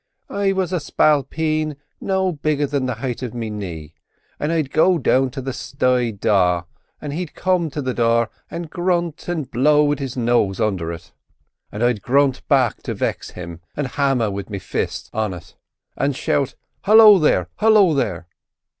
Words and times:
"I 0.31 0.51
was 0.51 0.73
a 0.73 0.79
spalpeen 0.79 1.77
no 1.99 2.31
bigger 2.31 2.65
than 2.65 2.87
the 2.87 2.95
height 2.95 3.21
of 3.21 3.35
me 3.35 3.51
knee, 3.51 3.93
and 4.39 4.51
I'd 4.51 4.71
go 4.71 4.97
to 4.97 5.29
the 5.43 5.53
sty 5.53 6.09
door, 6.09 6.65
and 6.99 7.13
he'd 7.13 7.35
come 7.35 7.69
to 7.69 7.83
the 7.83 7.93
door, 7.93 8.31
and 8.49 8.67
grunt 8.67 9.29
an' 9.29 9.43
blow 9.43 9.83
wid 9.83 9.99
his 9.99 10.17
nose 10.17 10.59
undher 10.59 10.91
it; 10.91 11.11
an' 11.71 11.83
I'd 11.83 12.01
grunt 12.01 12.47
back 12.47 12.81
to 12.81 12.95
vex 12.95 13.29
him, 13.29 13.61
an' 13.77 13.85
hammer 13.85 14.31
wid 14.31 14.49
me 14.49 14.57
fist 14.57 15.11
on 15.13 15.35
it, 15.35 15.53
an' 15.95 16.13
shout 16.13 16.55
'Halloo 16.85 17.19
there! 17.19 17.49
halloo 17.57 17.93
there! 17.93 18.25